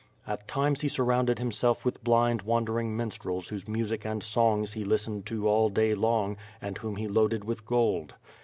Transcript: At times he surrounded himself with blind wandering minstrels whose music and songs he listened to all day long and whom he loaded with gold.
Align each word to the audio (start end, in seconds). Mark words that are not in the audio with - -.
At 0.25 0.47
times 0.47 0.81
he 0.81 0.87
surrounded 0.87 1.37
himself 1.37 1.85
with 1.85 2.03
blind 2.03 2.41
wandering 2.41 2.97
minstrels 2.97 3.49
whose 3.49 3.67
music 3.67 4.03
and 4.03 4.23
songs 4.23 4.73
he 4.73 4.83
listened 4.83 5.27
to 5.27 5.47
all 5.47 5.69
day 5.69 5.93
long 5.93 6.37
and 6.59 6.75
whom 6.75 6.95
he 6.95 7.07
loaded 7.07 7.43
with 7.43 7.67
gold. 7.67 8.15